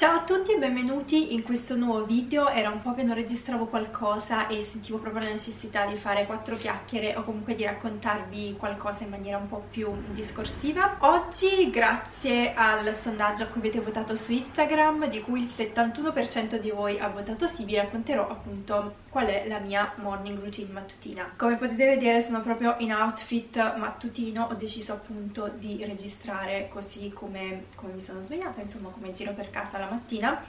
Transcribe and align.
Ciao 0.00 0.16
a 0.16 0.22
tutti 0.22 0.52
e 0.52 0.56
benvenuti 0.56 1.34
in 1.34 1.42
questo 1.42 1.76
nuovo 1.76 2.06
video, 2.06 2.48
era 2.48 2.70
un 2.70 2.80
po' 2.80 2.94
che 2.94 3.02
non 3.02 3.14
registravo 3.14 3.66
qualcosa 3.66 4.46
e 4.46 4.62
sentivo 4.62 4.96
proprio 4.96 5.24
la 5.24 5.32
necessità 5.32 5.84
di 5.84 5.96
fare 5.96 6.24
quattro 6.24 6.56
chiacchiere 6.56 7.16
o 7.16 7.22
comunque 7.22 7.54
di 7.54 7.64
raccontarvi 7.64 8.56
qualcosa 8.58 9.04
in 9.04 9.10
maniera 9.10 9.36
un 9.36 9.46
po' 9.46 9.62
più 9.70 9.92
discorsiva. 10.12 10.96
Oggi, 11.00 11.68
grazie 11.68 12.54
al 12.54 12.94
sondaggio 12.94 13.42
a 13.42 13.46
cui 13.48 13.60
avete 13.60 13.80
votato 13.80 14.16
su 14.16 14.32
Instagram, 14.32 15.06
di 15.10 15.20
cui 15.20 15.42
il 15.42 15.50
71% 15.54 16.56
di 16.58 16.70
voi 16.70 16.98
ha 16.98 17.08
votato 17.08 17.46
sì, 17.46 17.64
vi 17.64 17.76
racconterò 17.76 18.26
appunto 18.26 18.94
qual 19.10 19.26
è 19.26 19.46
la 19.48 19.58
mia 19.58 19.92
morning 19.96 20.38
routine 20.38 20.72
mattutina. 20.72 21.30
Come 21.36 21.56
potete 21.56 21.84
vedere 21.84 22.22
sono 22.22 22.40
proprio 22.40 22.74
in 22.78 22.94
outfit 22.94 23.76
mattutino, 23.76 24.48
ho 24.50 24.54
deciso 24.54 24.94
appunto 24.94 25.50
di 25.58 25.84
registrare 25.84 26.68
così 26.72 27.10
come, 27.12 27.66
come 27.74 27.92
mi 27.92 28.00
sono 28.00 28.22
svegliata, 28.22 28.62
insomma 28.62 28.88
come 28.88 29.12
giro 29.12 29.34
per 29.34 29.50
casa 29.50 29.78
la 29.78 29.88
mattina. 29.90 30.42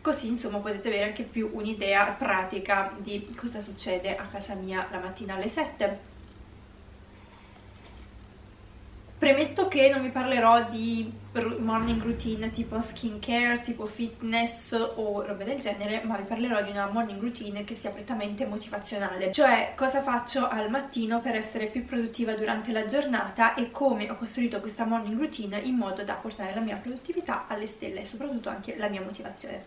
Così 0.00 0.28
insomma 0.28 0.58
potete 0.58 0.88
avere 0.88 1.04
anche 1.04 1.22
più 1.22 1.50
un'idea 1.52 2.06
pratica 2.12 2.94
di 2.98 3.34
cosa 3.36 3.60
succede 3.60 4.16
a 4.16 4.24
casa 4.26 4.54
mia 4.54 4.86
la 4.90 4.98
mattina 4.98 5.34
alle 5.34 5.48
7 5.48 6.07
Premetto 9.28 9.68
che 9.68 9.90
non 9.90 10.00
vi 10.00 10.08
parlerò 10.08 10.70
di 10.70 11.12
morning 11.58 12.02
routine 12.02 12.48
tipo 12.48 12.80
skincare, 12.80 13.60
tipo 13.60 13.84
fitness 13.84 14.72
o 14.72 15.22
robe 15.22 15.44
del 15.44 15.60
genere, 15.60 16.00
ma 16.02 16.16
vi 16.16 16.22
parlerò 16.22 16.62
di 16.62 16.70
una 16.70 16.86
morning 16.86 17.20
routine 17.20 17.62
che 17.62 17.74
sia 17.74 17.90
prettamente 17.90 18.46
motivazionale, 18.46 19.30
cioè 19.30 19.74
cosa 19.76 20.00
faccio 20.00 20.48
al 20.48 20.70
mattino 20.70 21.20
per 21.20 21.34
essere 21.34 21.66
più 21.66 21.84
produttiva 21.84 22.32
durante 22.36 22.72
la 22.72 22.86
giornata 22.86 23.52
e 23.52 23.70
come 23.70 24.08
ho 24.10 24.14
costruito 24.14 24.60
questa 24.60 24.86
morning 24.86 25.18
routine 25.18 25.58
in 25.58 25.74
modo 25.74 26.04
da 26.04 26.14
portare 26.14 26.54
la 26.54 26.62
mia 26.62 26.76
produttività 26.76 27.44
alle 27.48 27.66
stelle 27.66 28.00
e 28.00 28.04
soprattutto 28.06 28.48
anche 28.48 28.78
la 28.78 28.88
mia 28.88 29.02
motivazione. 29.02 29.64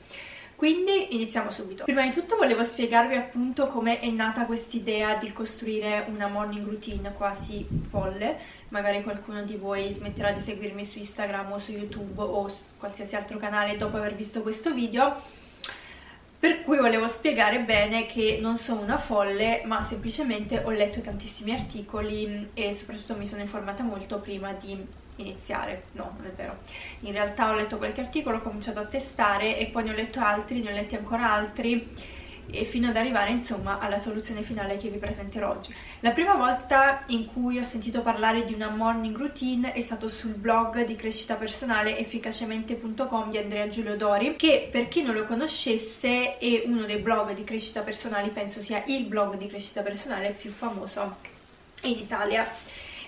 Quindi 0.56 1.16
iniziamo 1.16 1.50
subito. 1.50 1.86
Prima 1.86 2.04
di 2.04 2.12
tutto 2.12 2.36
volevo 2.36 2.64
spiegarvi 2.64 3.16
appunto 3.16 3.68
come 3.68 4.00
è 4.00 4.10
nata 4.10 4.46
quest'idea 4.46 5.16
di 5.16 5.32
costruire 5.34 6.06
una 6.08 6.28
morning 6.28 6.66
routine 6.66 7.14
quasi 7.14 7.68
folle. 7.90 8.38
Magari 8.70 9.02
qualcuno 9.02 9.44
di 9.44 9.56
voi 9.56 9.92
smetterà 9.92 10.32
di 10.32 10.40
seguirmi 10.40 10.86
su 10.86 11.00
Instagram 11.00 11.52
o 11.52 11.60
su 11.60 11.72
YouTube 11.72 12.22
o 12.22 12.48
su 12.48 12.58
qualsiasi 12.78 13.16
altro 13.16 13.38
canale 13.38 13.78
dopo 13.78 13.98
aver 13.98 14.14
visto 14.16 14.42
questo 14.42 14.72
video. 14.74 15.20
Per 16.40 16.64
cui 16.64 16.78
volevo 16.78 17.08
spiegare 17.08 17.60
bene 17.60 18.08
che 18.08 18.40
non 18.42 18.58
sono 18.58 18.82
una 18.82 18.98
folle, 18.98 19.62
ma 19.66 19.82
semplicemente 19.82 20.62
ho 20.64 20.72
letto 20.72 21.00
tantissimi 21.00 21.54
articoli 21.54 22.50
e 22.54 22.74
soprattutto 22.74 23.16
mi 23.16 23.28
sono 23.28 23.42
informata 23.42 23.84
molto 23.84 24.18
prima 24.18 24.52
di 24.54 24.84
iniziare, 25.22 25.84
no, 25.94 26.14
non 26.18 26.26
è 26.26 26.32
vero. 26.32 26.58
In 27.02 27.12
realtà 27.14 27.50
ho 27.50 27.56
letto 27.56 27.78
qualche 27.78 28.02
articolo, 28.02 28.38
ho 28.38 28.42
cominciato 28.42 28.80
a 28.80 28.86
testare 28.86 29.58
e 29.58 29.68
poi 29.68 29.84
ne 29.84 29.92
ho 29.92 29.96
letto 29.96 30.20
altri, 30.20 30.62
ne 30.62 30.72
ho 30.72 30.74
letti 30.74 30.96
ancora 30.96 31.32
altri 31.32 32.20
e 32.52 32.66
fino 32.66 32.90
ad 32.90 32.98
arrivare 32.98 33.32
insomma 33.32 33.80
alla 33.80 33.98
soluzione 33.98 34.44
finale 34.44 34.78
che 34.78 34.90
vi 34.90 34.98
presenterò 34.98 35.50
oggi. 35.52 35.74
La 36.02 36.12
prima 36.12 36.36
volta 36.36 37.04
in 37.08 37.26
cui 37.26 37.58
ho 37.58 37.64
sentito 37.64 38.02
parlare 38.02 38.44
di 38.44 38.54
una 38.54 38.70
morning 38.70 39.16
routine 39.16 39.72
è 39.72 39.82
stato 39.82 40.08
sul 40.08 40.34
blog 40.34 40.84
di 40.84 40.96
crescita 40.96 41.36
personale 41.36 41.98
efficacemente.com 41.98 43.32
di 43.32 43.38
Andrea 43.38 43.68
Giulio 43.70 43.96
Dori 43.96 44.36
che 44.36 44.68
per 44.70 44.88
chi 44.88 45.02
non 45.02 45.16
lo 45.16 45.26
conoscesse 45.26 46.38
è 46.38 46.64
uno 46.66 46.86
dei 46.86 47.00
blog 47.00 47.34
di 47.34 47.44
crescita 47.44 47.82
personale, 47.82 48.30
penso 48.30 48.62
sia 48.62 48.84
il 48.88 49.06
blog 49.06 49.38
di 49.38 49.48
crescita 49.48 49.82
personale 49.82 50.32
più 50.32 50.52
famoso 50.52 51.18
in 51.84 51.98
Italia 51.98 52.52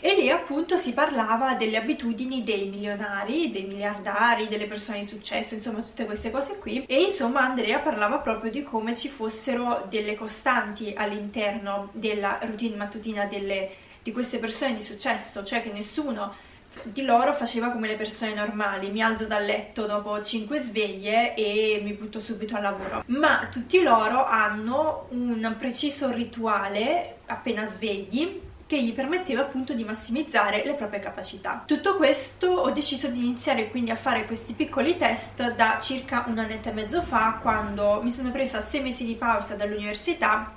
e 0.05 0.15
lì 0.15 0.29
appunto 0.29 0.75
si 0.75 0.93
parlava 0.93 1.55
delle 1.55 1.77
abitudini 1.77 2.43
dei 2.43 2.67
milionari, 2.67 3.51
dei 3.51 3.63
miliardari, 3.63 4.49
delle 4.49 4.65
persone 4.65 4.99
di 4.99 5.05
successo, 5.05 5.53
insomma 5.53 5.79
tutte 5.79 6.03
queste 6.03 6.29
cose 6.29 6.57
qui. 6.57 6.83
E 6.87 7.03
insomma 7.03 7.45
Andrea 7.45 7.79
parlava 7.79 8.17
proprio 8.17 8.51
di 8.51 8.63
come 8.63 8.97
ci 8.97 9.07
fossero 9.07 9.85
delle 9.87 10.15
costanti 10.15 10.93
all'interno 10.93 11.87
della 11.93 12.37
routine 12.41 12.75
mattutina 12.75 13.27
delle, 13.27 13.69
di 14.03 14.11
queste 14.11 14.39
persone 14.39 14.75
di 14.75 14.83
successo, 14.83 15.45
cioè 15.45 15.63
che 15.63 15.71
nessuno 15.71 16.35
di 16.83 17.03
loro 17.03 17.33
faceva 17.33 17.69
come 17.69 17.87
le 17.87 17.95
persone 17.95 18.33
normali, 18.33 18.91
mi 18.91 19.01
alzo 19.01 19.25
dal 19.25 19.45
letto 19.45 19.85
dopo 19.85 20.21
5 20.21 20.59
sveglie 20.59 21.33
e 21.33 21.79
mi 21.81 21.93
butto 21.93 22.19
subito 22.19 22.57
al 22.57 22.63
lavoro, 22.63 23.05
ma 23.05 23.47
tutti 23.49 23.81
loro 23.81 24.25
hanno 24.25 25.07
un 25.11 25.55
preciso 25.57 26.11
rituale 26.11 27.19
appena 27.25 27.65
svegli 27.65 28.51
che 28.73 28.81
gli 28.81 28.93
permetteva 28.93 29.41
appunto 29.41 29.73
di 29.73 29.83
massimizzare 29.83 30.63
le 30.65 30.73
proprie 30.73 30.99
capacità. 30.99 31.61
Tutto 31.63 31.95
questo 31.95 32.47
ho 32.47 32.71
deciso 32.71 33.07
di 33.07 33.19
iniziare 33.19 33.69
quindi 33.69 33.91
a 33.91 33.95
fare 33.95 34.25
questi 34.25 34.53
piccoli 34.53 34.97
test 34.97 35.53
da 35.53 35.77
circa 35.79 36.23
un 36.25 36.39
annetto 36.39 36.69
e 36.69 36.71
mezzo 36.71 37.03
fa 37.03 37.37
quando 37.39 38.01
mi 38.01 38.09
sono 38.09 38.31
presa 38.31 38.61
sei 38.61 38.81
mesi 38.81 39.05
di 39.05 39.13
pausa 39.13 39.53
dall'università 39.53 40.53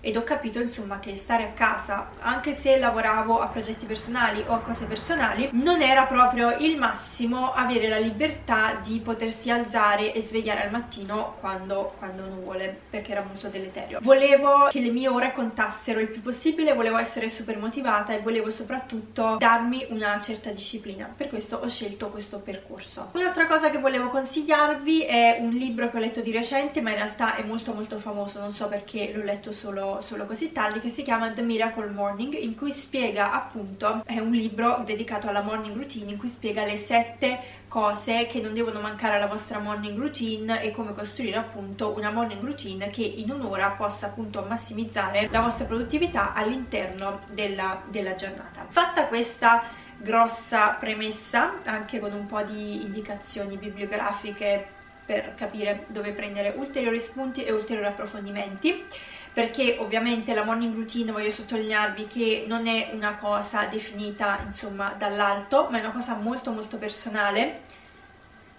ed 0.00 0.16
ho 0.16 0.22
capito 0.22 0.60
insomma 0.60 1.00
che 1.00 1.16
stare 1.16 1.44
a 1.44 1.52
casa, 1.52 2.10
anche 2.20 2.52
se 2.52 2.78
lavoravo 2.78 3.40
a 3.40 3.46
progetti 3.46 3.86
personali 3.86 4.44
o 4.46 4.54
a 4.54 4.60
cose 4.60 4.84
personali, 4.84 5.48
non 5.52 5.82
era 5.82 6.04
proprio 6.04 6.56
il 6.58 6.76
massimo 6.76 7.52
avere 7.52 7.88
la 7.88 7.98
libertà 7.98 8.78
di 8.82 9.00
potersi 9.00 9.50
alzare 9.50 10.12
e 10.12 10.22
svegliare 10.22 10.62
al 10.62 10.70
mattino 10.70 11.34
quando, 11.40 11.94
quando 11.98 12.26
non 12.26 12.40
vuole, 12.42 12.78
perché 12.88 13.12
era 13.12 13.22
molto 13.22 13.48
deleterio. 13.48 13.98
Volevo 14.02 14.68
che 14.70 14.80
le 14.80 14.90
mie 14.90 15.08
ore 15.08 15.32
contassero 15.32 16.00
il 16.00 16.08
più 16.08 16.22
possibile, 16.22 16.72
volevo 16.72 16.98
essere 16.98 17.28
super 17.28 17.58
motivata 17.58 18.12
e 18.12 18.20
volevo 18.20 18.50
soprattutto 18.50 19.36
darmi 19.38 19.86
una 19.90 20.20
certa 20.20 20.50
disciplina. 20.50 21.12
Per 21.16 21.28
questo 21.28 21.56
ho 21.56 21.68
scelto 21.68 22.10
questo 22.10 22.38
percorso. 22.38 23.10
Un'altra 23.12 23.46
cosa 23.46 23.70
che 23.70 23.78
volevo 23.78 24.08
consigliarvi 24.08 25.02
è 25.02 25.38
un 25.40 25.50
libro 25.50 25.90
che 25.90 25.96
ho 25.96 26.00
letto 26.00 26.20
di 26.20 26.30
recente, 26.30 26.80
ma 26.80 26.90
in 26.90 26.96
realtà 26.96 27.34
è 27.36 27.42
molto 27.42 27.72
molto 27.72 27.98
famoso, 27.98 28.38
non 28.38 28.52
so 28.52 28.68
perché 28.68 29.12
l'ho 29.12 29.22
letto 29.22 29.52
solo 29.52 29.95
solo, 30.00 30.26
così 30.26 30.52
tardi 30.52 30.80
che 30.80 30.90
si 30.90 31.02
chiama 31.02 31.30
The 31.30 31.42
Miracle 31.42 31.88
Morning 31.88 32.34
in 32.34 32.54
cui 32.54 32.72
spiega 32.72 33.32
appunto, 33.32 34.02
è 34.04 34.18
un 34.18 34.32
libro 34.32 34.82
dedicato 34.84 35.28
alla 35.28 35.42
morning 35.42 35.76
routine 35.76 36.12
in 36.12 36.18
cui 36.18 36.28
spiega 36.28 36.64
le 36.64 36.76
sette 36.76 37.40
cose 37.68 38.26
che 38.26 38.40
non 38.40 38.54
devono 38.54 38.80
mancare 38.80 39.16
alla 39.16 39.26
vostra 39.26 39.58
morning 39.58 39.98
routine 39.98 40.62
e 40.62 40.70
come 40.70 40.92
costruire 40.92 41.36
appunto 41.36 41.94
una 41.96 42.10
morning 42.10 42.42
routine 42.42 42.90
che 42.90 43.02
in 43.02 43.30
un'ora 43.30 43.70
possa 43.70 44.06
appunto 44.06 44.44
massimizzare 44.48 45.28
la 45.30 45.40
vostra 45.40 45.66
produttività 45.66 46.32
all'interno 46.32 47.20
della, 47.30 47.82
della 47.88 48.14
giornata. 48.14 48.66
Fatta 48.68 49.06
questa 49.06 49.64
grossa 49.98 50.70
premessa 50.70 51.60
anche 51.64 51.98
con 51.98 52.12
un 52.12 52.26
po' 52.26 52.42
di 52.42 52.82
indicazioni 52.82 53.56
bibliografiche 53.56 54.75
per 55.06 55.34
capire 55.34 55.84
dove 55.86 56.10
prendere 56.10 56.52
ulteriori 56.56 57.00
spunti 57.00 57.44
e 57.44 57.52
ulteriori 57.52 57.88
approfondimenti 57.88 58.84
perché 59.32 59.76
ovviamente 59.78 60.34
la 60.34 60.44
morning 60.44 60.74
routine 60.74 61.12
voglio 61.12 61.30
sottolinearvi 61.30 62.06
che 62.06 62.44
non 62.48 62.66
è 62.66 62.90
una 62.92 63.16
cosa 63.16 63.66
definita 63.66 64.40
insomma 64.44 64.94
dall'alto 64.98 65.68
ma 65.70 65.78
è 65.78 65.80
una 65.80 65.92
cosa 65.92 66.16
molto 66.16 66.50
molto 66.50 66.76
personale 66.76 67.64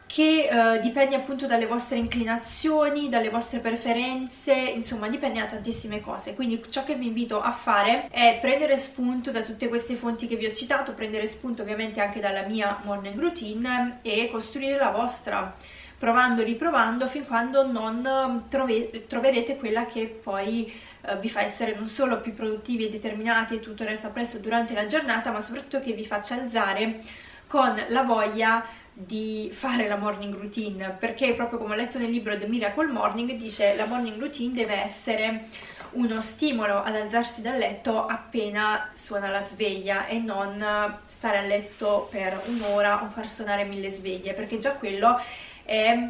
che 0.08 0.48
eh, 0.48 0.80
dipende 0.80 1.16
appunto 1.16 1.46
dalle 1.46 1.68
vostre 1.68 1.98
inclinazioni, 1.98 3.10
dalle 3.10 3.30
vostre 3.30 3.60
preferenze, 3.60 4.54
insomma 4.54 5.10
dipende 5.10 5.40
da 5.42 5.48
tantissime 5.48 6.00
cose. 6.00 6.34
Quindi 6.34 6.64
ciò 6.70 6.84
che 6.86 6.96
vi 6.96 7.08
invito 7.08 7.42
a 7.42 7.52
fare 7.52 8.08
è 8.10 8.40
prendere 8.42 8.78
spunto 8.78 9.32
da 9.32 9.42
tutte 9.42 9.68
queste 9.68 9.96
fonti 9.96 10.28
che 10.28 10.38
vi 10.38 10.46
ho 10.46 10.54
citato, 10.54 10.94
prendere 10.94 11.28
spunto 11.28 11.62
ovviamente 11.62 12.00
anche 12.00 12.22
dalla 12.22 12.44
mia 12.44 12.80
morning 12.84 13.20
routine 13.20 14.00
e 14.02 14.30
costruire 14.32 14.78
la 14.78 14.92
vostra 14.92 15.56
provando 15.98 16.44
riprovando 16.44 17.08
fin 17.08 17.26
quando 17.26 17.66
non 17.66 18.06
um, 18.06 18.50
trove 18.50 19.08
troverete 19.08 19.58
quella 19.58 19.86
che 19.86 20.06
poi 20.06 20.72
uh, 21.02 21.18
vi 21.18 21.30
fa 21.30 21.42
essere 21.42 21.74
non 21.76 21.88
solo 21.88 22.22
più 22.22 22.34
produttivi 22.34 22.86
e 22.86 22.90
determinati 22.90 23.56
e 23.56 23.60
tutto 23.60 23.84
il 23.84 23.90
resto 23.90 24.08
appresso 24.08 24.38
durante 24.38 24.74
la 24.74 24.86
giornata, 24.86 25.32
ma 25.32 25.42
soprattutto 25.42 25.82
che 25.82 25.94
vi 25.94 26.06
faccia 26.06 26.36
alzare 26.36 27.02
con 27.48 27.82
la 27.88 28.04
voglia 28.04 28.66
di 28.94 29.50
fare 29.54 29.88
la 29.88 29.96
morning 29.96 30.34
routine, 30.36 30.96
perché 31.00 31.34
proprio 31.34 31.60
come 31.60 31.74
ho 31.74 31.78
letto 31.78 32.00
nel 32.00 32.10
libro 32.10 32.38
The 32.38 32.48
Miracle 32.48 32.88
Morning 32.88 33.32
dice 33.34 33.76
la 33.76 33.86
morning 33.86 34.20
routine 34.20 34.54
deve 34.54 34.82
essere 34.82 35.50
uno 35.92 36.20
stimolo 36.20 36.82
ad 36.84 36.96
alzarsi 36.96 37.42
dal 37.42 37.58
letto 37.58 38.06
appena 38.06 38.90
suona 38.94 39.30
la 39.30 39.42
sveglia 39.42 40.08
e 40.08 40.18
non 40.18 40.98
stare 41.06 41.38
a 41.38 41.42
letto 41.42 42.08
per 42.12 42.42
un'ora 42.48 43.04
o 43.04 43.10
far 43.10 43.30
suonare 43.30 43.64
mille 43.64 43.90
sveglie, 43.90 44.34
perché 44.34 44.60
già 44.60 44.74
quello 44.74 45.20
è 45.68 46.10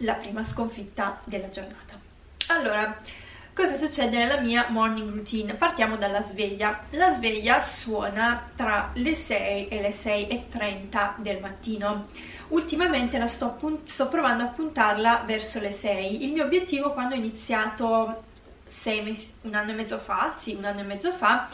la 0.00 0.12
prima 0.12 0.44
sconfitta 0.44 1.18
della 1.24 1.48
giornata. 1.48 1.98
Allora, 2.48 3.00
cosa 3.54 3.74
succede 3.76 4.18
nella 4.18 4.38
mia 4.38 4.66
morning 4.68 5.14
routine? 5.14 5.54
Partiamo 5.54 5.96
dalla 5.96 6.22
sveglia. 6.22 6.82
La 6.90 7.14
sveglia 7.14 7.58
suona 7.58 8.50
tra 8.54 8.90
le 8.92 9.14
6 9.14 9.68
e 9.68 9.80
le 9.80 9.90
6.30 9.90 11.14
del 11.16 11.40
mattino. 11.40 12.08
Ultimamente 12.48 13.16
la 13.16 13.26
sto, 13.26 13.58
sto, 13.84 14.08
provando 14.08 14.44
a 14.44 14.48
puntarla 14.48 15.22
verso 15.24 15.58
le 15.58 15.70
6. 15.70 16.22
Il 16.24 16.32
mio 16.32 16.44
obiettivo 16.44 16.92
quando 16.92 17.14
ho 17.14 17.18
iniziato 17.18 18.24
un 19.42 19.54
anno 19.54 19.70
e 19.70 19.74
mezzo 19.74 19.98
fa, 19.98 20.34
sì, 20.36 20.52
un 20.52 20.64
anno 20.64 20.80
e 20.80 20.84
mezzo 20.84 21.12
fa, 21.12 21.48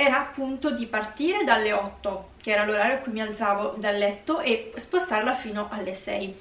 era 0.00 0.20
appunto 0.20 0.70
di 0.70 0.86
partire 0.86 1.44
dalle 1.44 1.72
8, 1.74 2.30
che 2.40 2.52
era 2.52 2.64
l'orario 2.64 2.96
a 2.96 2.98
cui 2.98 3.12
mi 3.12 3.20
alzavo 3.20 3.74
dal 3.76 3.96
letto, 3.96 4.40
e 4.40 4.72
spostarla 4.74 5.34
fino 5.34 5.68
alle 5.70 5.92
6. 5.92 6.36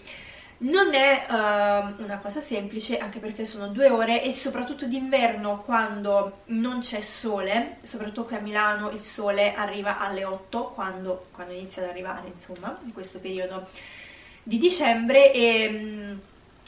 Non 0.61 0.93
è 0.93 1.25
uh, 1.29 2.03
una 2.03 2.19
cosa 2.21 2.39
semplice 2.39 2.97
anche 2.97 3.19
perché 3.19 3.45
sono 3.45 3.67
due 3.67 3.89
ore 3.89 4.23
e 4.23 4.33
soprattutto 4.33 4.85
d'inverno 4.85 5.61
quando 5.63 6.39
non 6.47 6.79
c'è 6.79 7.01
sole, 7.01 7.77
soprattutto 7.83 8.25
qui 8.25 8.35
a 8.35 8.39
Milano 8.39 8.89
il 8.91 8.99
sole 8.99 9.53
arriva 9.53 9.99
alle 9.99 10.25
8 10.25 10.71
quando, 10.71 11.27
quando 11.31 11.53
inizia 11.53 11.83
ad 11.83 11.89
arrivare 11.89 12.27
insomma 12.27 12.77
in 12.83 12.91
questo 12.91 13.19
periodo 13.19 13.67
di 14.43 14.57
dicembre 14.57 15.31
e 15.31 15.69
mm, 15.69 16.17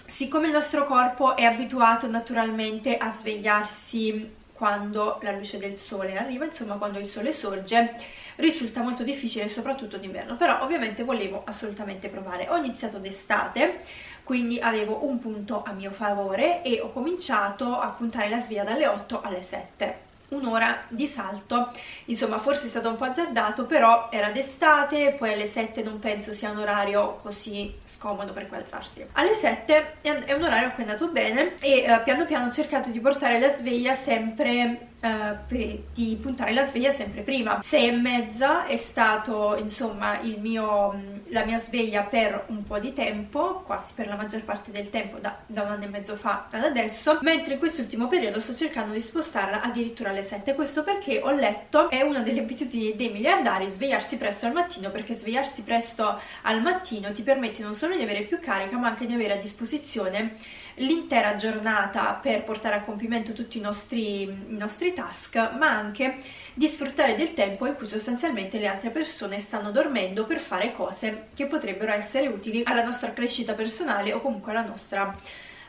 siccome 0.05 0.47
il 0.47 0.53
nostro 0.53 0.85
corpo 0.85 1.35
è 1.35 1.43
abituato 1.43 2.07
naturalmente 2.07 2.95
a 2.95 3.11
svegliarsi 3.11 4.39
quando 4.61 5.17
la 5.23 5.31
luce 5.31 5.57
del 5.57 5.75
sole 5.75 6.15
arriva, 6.19 6.45
insomma 6.45 6.75
quando 6.75 6.99
il 6.99 7.07
sole 7.07 7.33
sorge, 7.33 7.95
risulta 8.35 8.83
molto 8.83 9.01
difficile 9.01 9.47
soprattutto 9.49 9.97
d'inverno, 9.97 10.37
però 10.37 10.61
ovviamente 10.61 11.03
volevo 11.03 11.41
assolutamente 11.45 12.09
provare. 12.09 12.47
Ho 12.47 12.57
iniziato 12.57 12.99
d'estate, 12.99 13.81
quindi 14.23 14.59
avevo 14.59 15.03
un 15.07 15.17
punto 15.17 15.63
a 15.65 15.71
mio 15.71 15.89
favore 15.89 16.61
e 16.61 16.79
ho 16.79 16.91
cominciato 16.91 17.79
a 17.79 17.87
puntare 17.87 18.29
la 18.29 18.39
sveglia 18.39 18.63
dalle 18.63 18.85
8 18.85 19.21
alle 19.21 19.41
7 19.41 20.10
un'ora 20.31 20.83
di 20.87 21.07
salto. 21.07 21.71
Insomma 22.05 22.39
forse 22.39 22.65
è 22.65 22.69
stato 22.69 22.89
un 22.89 22.95
po' 22.95 23.05
azzardato 23.05 23.65
però 23.65 24.09
era 24.11 24.31
d'estate 24.31 25.15
poi 25.17 25.33
alle 25.33 25.45
7 25.45 25.83
non 25.83 25.99
penso 25.99 26.33
sia 26.33 26.51
un 26.51 26.59
orario 26.59 27.17
così 27.21 27.73
scomodo 27.83 28.31
per 28.33 28.47
cui 28.47 28.57
alzarsi 28.57 29.05
alle 29.13 29.35
7 29.35 29.97
è 30.01 30.33
un 30.33 30.43
orario 30.43 30.71
cui 30.71 30.83
è 30.83 30.87
andato 30.87 31.09
bene 31.09 31.55
e 31.59 31.91
uh, 31.91 32.03
piano 32.03 32.25
piano 32.25 32.47
ho 32.47 32.51
cercato 32.51 32.89
di 32.89 32.99
portare 32.99 33.39
la 33.39 33.49
sveglia 33.49 33.93
sempre 33.93 34.90
uh, 35.01 35.79
di 35.93 36.17
puntare 36.21 36.53
la 36.53 36.63
sveglia 36.63 36.91
sempre 36.91 37.21
prima. 37.21 37.61
6 37.61 37.87
e 37.87 37.91
mezza 37.91 38.65
è 38.65 38.77
stato 38.77 39.55
insomma 39.57 40.19
mio, 40.21 41.21
la 41.29 41.45
mia 41.45 41.59
sveglia 41.59 42.03
per 42.03 42.45
un 42.47 42.63
po' 42.63 42.79
di 42.79 42.93
tempo, 42.93 43.61
quasi 43.65 43.93
per 43.95 44.07
la 44.07 44.15
maggior 44.15 44.43
parte 44.43 44.71
del 44.71 44.89
tempo 44.89 45.17
da, 45.17 45.37
da 45.45 45.63
un 45.63 45.71
anno 45.71 45.83
e 45.83 45.87
mezzo 45.87 46.15
fa 46.15 46.47
ad 46.49 46.63
adesso, 46.63 47.19
mentre 47.21 47.53
in 47.53 47.59
quest'ultimo 47.59 48.07
periodo 48.07 48.39
sto 48.39 48.55
cercando 48.55 48.93
di 48.93 49.01
spostarla 49.01 49.61
addirittura 49.61 50.09
alle 50.09 50.23
7. 50.23 50.53
Questo 50.53 50.83
perché 50.83 51.19
ho 51.21 51.31
letto 51.31 51.89
è 51.89 52.01
una 52.01 52.21
delle 52.21 52.41
abitudini 52.41 52.95
dei 52.95 53.09
miliardari 53.09 53.69
svegliarsi 53.69 54.17
presto 54.17 54.45
al 54.45 54.53
mattino, 54.53 54.89
perché 54.89 55.13
svegliarsi 55.13 55.63
presto 55.63 56.19
al 56.43 56.61
mattino 56.61 57.11
ti 57.11 57.23
permette 57.23 57.63
non 57.63 57.75
solo 57.75 57.95
di 57.95 58.03
avere 58.03 58.21
più 58.23 58.39
carica, 58.39 58.77
ma 58.77 58.87
anche 58.87 59.05
di 59.05 59.13
avere 59.13 59.33
a 59.33 59.37
disposizione 59.37 60.37
l'intera 60.81 61.35
giornata 61.35 62.19
per 62.21 62.43
portare 62.43 62.75
a 62.75 62.83
compimento 62.83 63.33
tutti 63.33 63.57
i 63.57 63.61
nostri, 63.61 64.23
i 64.23 64.57
nostri 64.57 64.93
task, 64.93 65.35
ma 65.57 65.69
anche 65.69 66.17
di 66.53 66.67
sfruttare 66.67 67.15
del 67.15 67.33
tempo 67.33 67.65
in 67.65 67.75
cui 67.75 67.87
sostanzialmente 67.87 68.59
le 68.59 68.67
altre 68.67 68.89
persone 68.89 69.39
stanno 69.39 69.71
dormendo 69.71 70.25
per 70.25 70.39
fare 70.39 70.73
cose 70.73 71.27
che 71.33 71.45
potrebbero 71.45 71.91
essere 71.91 72.27
utili 72.27 72.63
alla 72.65 72.83
nostra 72.83 73.13
crescita 73.13 73.53
personale 73.53 74.13
o 74.13 74.21
comunque 74.21 74.51
alla 74.51 74.65
nostra 74.65 75.17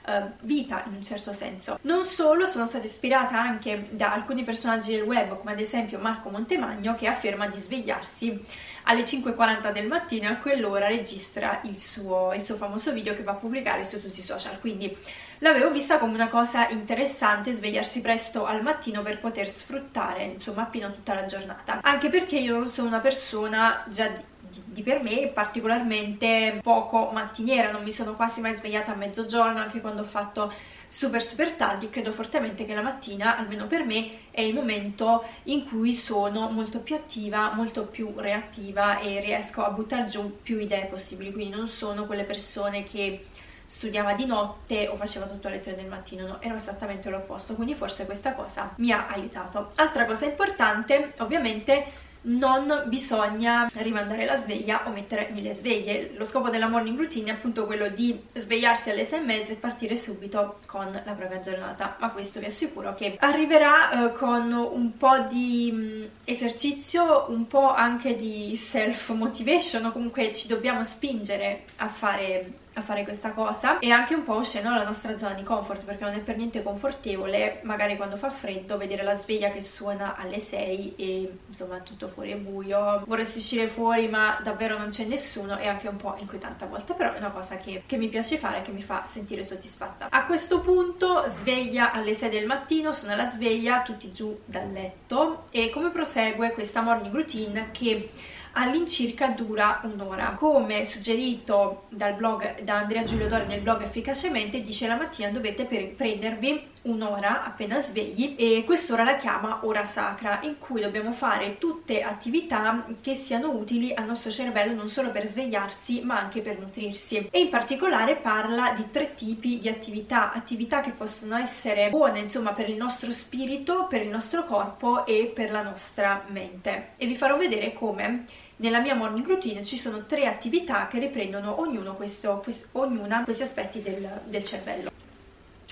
uh, 0.07 0.31
vita 0.41 0.83
in 0.87 0.95
un 0.95 1.03
certo 1.03 1.33
senso. 1.33 1.79
Non 1.83 2.05
solo, 2.05 2.47
sono 2.47 2.67
stata 2.67 2.87
ispirata 2.87 3.39
anche 3.41 3.89
da 3.91 4.13
alcuni 4.13 4.45
personaggi 4.45 4.93
del 4.93 5.03
web, 5.03 5.39
come 5.39 5.53
ad 5.53 5.61
esempio 5.61 5.99
Marco 5.99 6.31
Montemagno, 6.31 6.95
che 6.95 7.07
afferma 7.07 7.49
di 7.49 7.59
svegliarsi 7.59 8.45
alle 8.85 9.03
5.40 9.03 9.73
del 9.73 9.87
mattino 9.87 10.29
a 10.29 10.37
quell'ora 10.37 10.89
registra 10.89 11.61
il 11.65 11.79
suo, 11.79 12.33
il 12.33 12.43
suo 12.43 12.57
famoso 12.57 12.93
video 12.93 13.15
che 13.15 13.23
va 13.23 13.33
a 13.33 13.37
pubblicare 13.37 13.85
su 13.85 14.01
tutti 14.01 14.19
i 14.19 14.23
social. 14.23 14.59
Quindi 14.59 14.97
l'avevo 15.39 15.71
vista 15.71 15.99
come 15.99 16.15
una 16.15 16.29
cosa 16.29 16.69
interessante 16.69 17.53
svegliarsi 17.53 18.01
presto 18.01 18.45
al 18.45 18.63
mattino 18.63 19.03
per 19.03 19.21
poter 19.21 19.49
sfruttare 19.49 20.25
insomma 20.25 20.63
appieno 20.63 20.91
tutta 20.93 21.15
la 21.15 21.27
giornata. 21.27 21.81
Anche 21.83 22.09
perché 22.09 22.39
io 22.39 22.59
non 22.59 22.71
sono 22.71 22.89
una 22.89 23.01
persona 23.01 23.85
già 23.89 24.09
di 24.09 24.32
di 24.65 24.83
per 24.83 25.03
me 25.03 25.29
particolarmente 25.29 26.61
poco 26.63 27.11
mattiniera, 27.13 27.71
non 27.71 27.83
mi 27.83 27.93
sono 27.93 28.15
quasi 28.15 28.41
mai 28.41 28.55
svegliata 28.55 28.93
a 28.93 28.97
mezzogiorno 28.97 29.59
anche 29.59 29.81
quando 29.81 30.03
ho 30.03 30.07
fatto 30.07 30.53
super 30.93 31.23
super 31.23 31.55
tardi, 31.55 31.89
credo 31.89 32.13
fortemente 32.13 32.67
che 32.67 32.75
la 32.75 32.83
mattina, 32.83 33.39
almeno 33.39 33.67
per 33.67 33.83
me, 33.83 34.31
è 34.31 34.43
il 34.43 34.53
momento 34.53 35.25
in 35.45 35.67
cui 35.67 35.95
sono 35.95 36.51
molto 36.51 36.81
più 36.81 36.95
attiva, 36.95 37.55
molto 37.55 37.87
più 37.87 38.13
reattiva 38.17 38.99
e 38.99 39.19
riesco 39.21 39.65
a 39.65 39.71
buttare 39.71 40.09
giù 40.09 40.41
più 40.43 40.59
idee 40.59 40.85
possibili, 40.85 41.33
quindi 41.33 41.57
non 41.57 41.69
sono 41.69 42.05
quelle 42.05 42.25
persone 42.25 42.85
che 42.85 43.25
studiava 43.65 44.13
di 44.13 44.27
notte 44.27 44.87
o 44.89 44.97
faceva 44.97 45.25
tutto 45.25 45.49
alle 45.49 45.61
3 45.61 45.75
del 45.77 45.87
mattino, 45.87 46.27
no, 46.27 46.43
ero 46.43 46.57
esattamente 46.57 47.09
l'opposto, 47.09 47.55
quindi 47.55 47.75
forse 47.75 48.05
questa 48.05 48.35
cosa 48.35 48.75
mi 48.77 48.93
ha 48.93 49.07
aiutato. 49.07 49.71
Altra 49.77 50.05
cosa 50.05 50.27
importante, 50.27 51.15
ovviamente, 51.21 52.11
non 52.23 52.85
bisogna 52.87 53.69
rimandare 53.75 54.25
la 54.25 54.37
sveglia 54.37 54.87
o 54.87 54.91
mettere 54.91 55.31
mille 55.33 55.55
sveglie. 55.55 56.13
Lo 56.17 56.25
scopo 56.25 56.51
della 56.51 56.69
morning 56.69 56.99
routine 56.99 57.31
è 57.31 57.35
appunto 57.35 57.67
quello 57.67 57.89
di 57.89 58.21
svegliarsi 58.33 58.91
alle 58.91 59.05
6 59.05 59.19
e 59.19 59.23
mezza 59.23 59.53
e 59.53 59.57
partire 59.57 59.97
subito 59.97 60.59
con 60.67 60.91
la 60.93 61.13
propria 61.13 61.41
giornata, 61.41 61.97
ma 61.99 62.11
questo 62.11 62.41
vi 62.41 62.47
assicuro 62.47 62.95
che 62.95 63.17
arriverà 63.19 63.91
eh, 63.91 64.13
con 64.13 64.53
un 64.53 64.97
po' 64.97 65.27
di 65.31 65.71
mh, 65.73 65.77
mm, 65.77 66.05
esercizio, 66.25 67.27
un 67.29 67.47
po' 67.47 67.73
anche 67.73 68.17
di 68.17 68.55
self 68.57 69.11
motivation, 69.11 69.91
comunque 69.93 70.33
ci 70.33 70.47
dobbiamo 70.47 70.85
spingere 70.85 71.65
a 71.77 71.89
fare 71.89 72.61
a 72.75 72.81
fare 72.81 73.05
questa 73.05 73.31
cosa. 73.31 73.79
E 73.79 73.91
anche 73.91 74.15
un 74.15 74.25
po' 74.25 74.35
uscendo 74.35 74.71
dalla 74.71 74.85
nostra 74.85 75.17
zona 75.17 75.35
di 75.35 75.43
comfort 75.43 75.85
perché 75.85 76.05
non 76.05 76.15
è 76.15 76.19
per 76.19 76.37
niente 76.37 76.63
confortevole 76.63 77.61
magari 77.63 77.97
quando 77.97 78.17
fa 78.17 78.31
freddo 78.31 78.77
vedere 78.77 79.03
la 79.03 79.15
sveglia 79.15 79.51
che 79.51 79.61
suona 79.61 80.17
alle 80.17 80.39
6 80.39 80.95
e 80.97 81.39
insomma 81.49 81.79
tutto 81.81 82.09
fuori 82.09 82.33
è 82.33 82.37
buio. 82.37 83.03
Vorresti 83.07 83.39
uscire 83.39 83.69
fuori 83.69 84.09
ma 84.09 84.41
davvero 84.43 84.79
non 84.79 84.91
c'è 84.91 85.05
nessuno 85.05 85.57
è 85.57 85.67
anche 85.67 85.89
un 85.89 85.97
po' 85.97 86.15
inquietante 86.19 86.65
a 86.65 86.67
volte 86.67 86.95
però 86.95 87.13
è 87.13 87.19
una 87.19 87.31
cosa 87.31 87.57
che, 87.57 87.83
che 87.87 87.97
mi 87.97 88.09
piace 88.09 88.39
fare 88.39 88.63
che 88.63 88.71
mi 88.71 88.83
fa 88.83 89.05
sentire 89.07 89.45
soddisfatta. 89.45 90.09
A 90.11 90.25
questo 90.25 90.61
punto 90.61 91.25
sveglia 91.29 91.93
alle 91.93 92.15
6 92.15 92.31
del 92.31 92.47
mattino 92.47 92.93
sono 92.93 93.13
alla 93.13 93.27
sveglia 93.27 93.83
tutti 93.83 94.13
giù 94.13 94.39
dal 94.45 94.71
letto. 94.71 95.47
E 95.51 95.71
come 95.71 95.91
prosegue 95.91 96.53
questa 96.53 96.81
morning 96.81 97.13
routine 97.13 97.69
che 97.73 98.11
all'incirca 98.53 99.29
dura 99.29 99.81
un'ora. 99.85 100.35
Come 100.39 100.85
suggerito 100.85 101.85
dal 101.89 102.15
blog 102.15 102.63
da 102.63 102.79
Andrea 102.79 103.05
Giulio 103.05 103.29
Dori 103.29 103.47
nel 103.47 103.61
blog 103.61 103.83
Efficacemente, 103.83 104.63
dice 104.63 104.87
la 104.87 104.97
mattina 104.97 105.31
dovete 105.31 105.65
prendervi 105.65 106.71
un'ora 106.83 107.45
appena 107.45 107.81
svegli 107.81 108.35
e 108.37 108.65
quest'ora 108.65 109.05
la 109.05 109.17
chiama 109.17 109.61
ora 109.63 109.85
sacra 109.85 110.41
in 110.43 110.59
cui 110.59 110.81
dobbiamo 110.81 111.13
fare 111.13 111.59
tutte 111.59 112.03
attività 112.03 112.87
che 113.01 113.15
siano 113.15 113.51
utili 113.51 113.93
al 113.95 114.07
nostro 114.07 114.33
cervello 114.33 114.75
non 114.75 114.89
solo 114.89 115.11
per 115.11 115.29
svegliarsi 115.29 116.01
ma 116.03 116.19
anche 116.19 116.41
per 116.41 116.59
nutrirsi 116.59 117.29
e 117.31 117.41
in 117.41 117.51
particolare 117.51 118.17
parla 118.17 118.73
di 118.73 118.91
tre 118.91 119.15
tipi 119.15 119.59
di 119.59 119.69
attività 119.69 120.33
attività 120.33 120.81
che 120.81 120.91
possono 120.91 121.37
essere 121.37 121.89
buone 121.91 122.19
insomma 122.19 122.53
per 122.53 122.69
il 122.69 122.77
nostro 122.77 123.13
spirito 123.13 123.87
per 123.87 124.03
il 124.03 124.09
nostro 124.09 124.45
corpo 124.45 125.07
e 125.07 125.31
per 125.33 125.53
la 125.53 125.63
nostra 125.63 126.25
mente 126.29 126.95
e 126.97 127.07
vi 127.07 127.15
farò 127.15 127.37
vedere 127.37 127.73
come 127.73 128.25
nella 128.57 128.81
mia 128.81 128.95
morning 128.95 129.27
routine 129.27 129.65
ci 129.65 129.79
sono 129.79 130.05
tre 130.07 130.27
attività 130.27 130.87
che 130.89 130.99
riprendono 130.99 131.61
ognuno 131.61 131.95
questo, 131.95 132.41
quest, 132.43 132.69
ognuna 132.73 133.25
questi 133.25 133.43
aspetti 133.43 133.83
del, 133.83 134.21
del 134.25 134.45
cervello. 134.45 134.91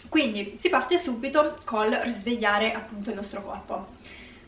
Quindi 0.09 0.57
si 0.59 0.69
parte 0.69 0.99
subito 0.99 1.57
col 1.65 1.91
risvegliare 1.91 2.73
appunto 2.73 3.11
il 3.11 3.17
nostro 3.17 3.43
corpo. 3.43 3.89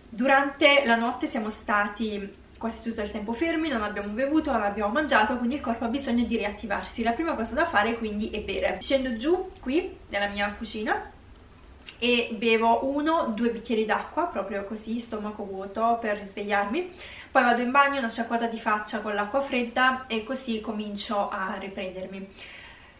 Durante 0.08 0.82
la 0.84 0.96
notte 0.96 1.26
siamo 1.26 1.50
stati 1.50 2.40
quasi 2.58 2.82
tutto 2.82 3.00
il 3.00 3.10
tempo 3.10 3.32
fermi, 3.32 3.68
non 3.68 3.82
abbiamo 3.82 4.12
bevuto, 4.12 4.52
non 4.52 4.62
abbiamo 4.62 4.92
mangiato, 4.92 5.36
quindi 5.36 5.56
il 5.56 5.60
corpo 5.60 5.84
ha 5.84 5.88
bisogno 5.88 6.24
di 6.24 6.36
riattivarsi. 6.36 7.02
La 7.02 7.12
prima 7.12 7.34
cosa 7.34 7.54
da 7.54 7.66
fare 7.66 7.96
quindi 7.98 8.30
è 8.30 8.40
bere. 8.40 8.78
Scendo 8.80 9.16
giù 9.16 9.50
qui 9.60 9.96
nella 10.08 10.28
mia 10.28 10.52
cucina 10.56 11.10
e 11.98 12.34
bevo 12.36 12.88
uno, 12.88 13.32
due 13.34 13.50
bicchieri 13.50 13.84
d'acqua, 13.84 14.26
proprio 14.26 14.64
così, 14.64 14.98
stomaco 14.98 15.44
vuoto 15.44 15.98
per 16.00 16.16
risvegliarmi. 16.16 16.92
Poi 17.30 17.42
vado 17.42 17.62
in 17.62 17.70
bagno, 17.70 17.98
una 17.98 18.08
sciacquata 18.08 18.46
di 18.46 18.58
faccia 18.58 19.00
con 19.00 19.14
l'acqua 19.14 19.40
fredda 19.40 20.06
e 20.06 20.24
così 20.24 20.60
comincio 20.60 21.28
a 21.28 21.56
riprendermi. 21.58 22.28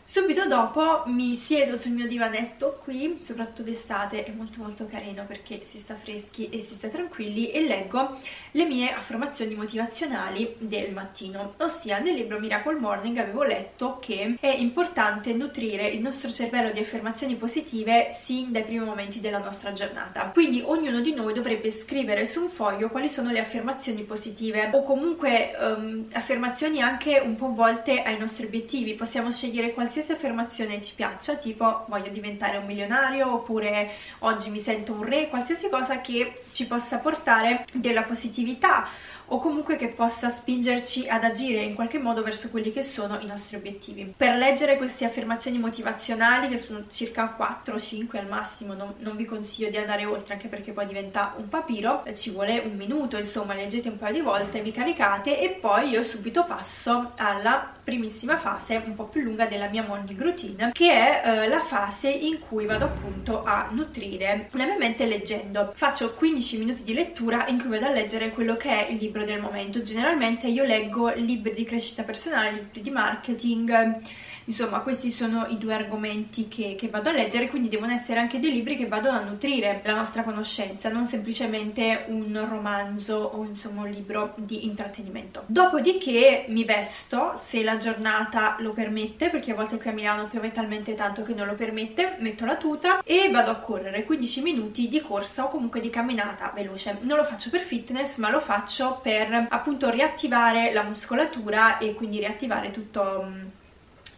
Subito 0.05 0.47
dopo 0.47 1.05
mi 1.07 1.35
siedo 1.37 1.77
sul 1.77 1.93
mio 1.93 2.09
divanetto 2.09 2.81
qui, 2.83 3.21
soprattutto 3.23 3.63
d'estate, 3.63 4.25
è 4.25 4.33
molto 4.33 4.61
molto 4.61 4.87
carino 4.87 5.25
perché 5.25 5.61
si 5.63 5.79
sta 5.79 5.95
freschi 5.95 6.49
e 6.51 6.61
si 6.61 6.75
sta 6.75 6.89
tranquilli 6.89 7.53
e 7.53 7.65
leggo 7.65 8.19
le 8.51 8.65
mie 8.65 8.93
affermazioni 8.93 9.55
motivazionali 9.55 10.57
del 10.59 10.93
mattino, 10.93 11.55
ossia 11.59 12.01
nel 12.01 12.15
libro 12.15 12.41
Miracle 12.41 12.81
Morning 12.81 13.17
avevo 13.17 13.45
letto 13.45 13.99
che 14.01 14.37
è 14.41 14.49
importante 14.49 15.33
nutrire 15.33 15.87
il 15.87 16.03
nostro 16.03 16.33
cervello 16.33 16.73
di 16.73 16.81
affermazioni 16.81 17.37
positive 17.37 18.09
sin 18.11 18.51
dai 18.51 18.65
primi 18.65 18.85
momenti 18.85 19.21
della 19.21 19.39
nostra 19.39 19.73
giornata. 19.73 20.25
Quindi 20.33 20.63
ognuno 20.65 21.01
di 21.01 21.15
noi 21.15 21.33
dovrebbe 21.33 21.71
scrivere 21.71 22.27
su 22.27 22.43
un 22.43 22.49
foglio 22.51 22.89
quali 22.89 23.09
sono 23.09 23.31
le 23.31 23.39
affermazioni 23.39 24.03
positive 24.03 24.71
o 24.73 24.83
comunque 24.83 25.53
um, 25.59 26.07
affermazioni 26.13 26.83
anche 26.83 27.21
un 27.25 27.37
po' 27.37 27.55
volte 27.55 28.03
ai 28.03 28.19
nostri 28.19 28.47
obiettivi. 28.47 28.95
Possiamo 28.95 29.31
scegliere 29.31 29.73
qualsiasi 29.73 29.91
qualsiasi 29.93 30.13
affermazione 30.13 30.81
ci 30.81 30.95
piaccia, 30.95 31.35
tipo 31.35 31.85
voglio 31.87 32.09
diventare 32.09 32.57
un 32.57 32.65
milionario 32.65 33.31
oppure 33.31 33.91
oggi 34.21 34.49
mi 34.49 34.59
sento 34.59 34.95
un 34.95 35.05
re, 35.05 35.29
qualsiasi 35.29 35.69
cosa 35.69 36.01
che 36.01 36.45
ci 36.53 36.67
possa 36.67 36.97
portare 36.97 37.67
della 37.75 38.05
positività 38.05 38.89
o 39.33 39.39
comunque 39.39 39.77
che 39.77 39.89
possa 39.89 40.29
spingerci 40.29 41.09
ad 41.09 41.25
agire 41.25 41.63
in 41.63 41.75
qualche 41.75 41.99
modo 41.99 42.23
verso 42.23 42.51
quelli 42.51 42.71
che 42.71 42.83
sono 42.83 43.19
i 43.19 43.27
nostri 43.27 43.57
obiettivi. 43.57 44.13
Per 44.15 44.37
leggere 44.37 44.77
queste 44.77 45.07
affermazioni 45.07 45.59
motivazionali, 45.59 46.49
che 46.49 46.59
sono 46.59 46.85
circa 46.91 47.29
4 47.29 47.75
o 47.75 47.81
5 47.81 48.19
al 48.19 48.29
massimo, 48.29 48.75
non, 48.75 48.95
non, 48.99 49.17
vi 49.17 49.25
consiglio 49.25 49.71
di 49.71 49.79
andare 49.79 50.05
oltre 50.05 50.35
anche 50.35 50.49
perché 50.49 50.73
poi 50.73 50.87
diventa 50.87 51.35
un 51.39 51.49
papiro, 51.49 52.05
ci 52.15 52.31
vuole 52.31 52.59
un 52.59 52.77
minuto, 52.77 53.17
insomma, 53.17 53.55
leggete 53.55 53.89
un 53.89 53.97
paio 53.97 54.13
di 54.13 54.21
volte, 54.21 54.61
vi 54.61 54.71
caricate 54.71 55.41
e 55.41 55.51
poi 55.51 55.89
io 55.89 56.03
subito 56.03 56.45
passo 56.45 57.13
alla 57.17 57.73
primissima 57.83 58.39
fase 58.39 58.81
un 58.85 58.95
po' 58.95 59.07
più 59.07 59.23
lunga 59.23 59.47
della 59.47 59.69
mia 59.69 59.83
morning 59.83 60.21
routine 60.21 60.71
che 60.73 60.93
è 60.93 61.23
eh, 61.25 61.49
la 61.49 61.63
fase 61.63 62.09
in 62.09 62.39
cui 62.39 62.65
vado 62.65 62.85
appunto 62.85 63.43
a 63.43 63.69
nutrire 63.73 64.49
la 64.53 64.65
mia 64.65 64.77
mente 64.79 65.05
leggendo 65.05 65.73
faccio 65.75 66.15
15 66.15 66.59
minuti 66.59 66.85
di 66.85 66.95
lettura 66.95 67.47
in 67.49 67.61
cui 67.61 67.71
vado 67.71 67.87
a 67.87 67.91
leggere 67.91 68.31
quello 68.31 68.57
che 68.57 68.87
è 68.87 68.91
il 68.91 68.99
libro 68.99 69.22
del 69.25 69.41
momento. 69.41 69.83
Generalmente 69.83 70.49
io 70.49 70.65
leggo 70.65 71.11
libri 71.15 71.55
di 71.55 71.65
crescita 71.65 72.03
personale 72.03 72.53
libri 72.53 72.81
di 72.81 72.91
marketing 72.91 74.01
Insomma, 74.45 74.81
questi 74.81 75.11
sono 75.11 75.47
i 75.49 75.59
due 75.59 75.75
argomenti 75.75 76.49
che, 76.49 76.75
che, 76.77 76.89
vado 76.89 77.11
a 77.11 77.13
leggere, 77.13 77.49
quindi 77.49 77.69
devono 77.69 77.93
essere 77.93 78.19
anche 78.19 78.41
dei 78.41 78.51
libri 78.51 78.77
che 78.77 78.87
vadano 78.87 79.19
a 79.19 79.23
nutrire 79.23 79.81
la 79.85 79.95
nostra 79.95 80.23
conoscenza, 80.23 80.91
non 80.91 81.07
semplicemente 81.07 82.05
un 82.09 82.45
romanzo 82.49 83.17
o 83.17 83.45
insomma 83.45 83.83
un 83.83 83.91
libro 83.91 84.35
di 84.37 84.67
intrattenimento. 84.67 85.45
Dopodiché 85.47 86.47
mi 86.49 86.65
vesto, 86.65 87.33
se 87.37 87.63
la 87.63 87.79
giornata 87.79 88.57
lo 88.59 88.73
permette, 88.73 89.31
perché 89.31 89.53
a 89.53 89.55
volte 89.55 89.79
qui 89.79 89.91
a 89.91 89.93
Milano 89.93 90.29
piove 90.29 90.51
talmente 90.51 90.95
tanto 90.95 91.23
che 91.23 91.35
non 91.35 91.47
lo 91.47 91.55
permette, 91.55 92.17
metto 92.19 92.45
la 92.45 92.57
tuta 92.57 93.03
e 93.05 93.31
vado 93.31 93.51
a 93.51 93.57
correre 93.57 94.05
15 94.05 94.43
minuti 94.43 94.89
di 94.89 95.01
corsa 95.01 95.45
o 95.45 95.49
comunque 95.49 95.81
di 95.81 95.91
camminata 95.91 96.51
veloce. 96.55 96.99
Non 97.03 97.17
lo 97.17 97.25
faccio 97.25 97.51
per 97.51 97.61
fitness, 97.61 98.17
ma 98.19 98.31
lo 98.31 98.41
faccio 98.41 98.99
per 99.03 99.47
appunto 99.51 99.91
riattivare 99.91 100.73
la 100.73 100.83
muscolatura 100.83 101.79
e 101.79 101.95
quindi 101.95 102.19
riattivare 102.19 102.71
tutto 102.71 103.61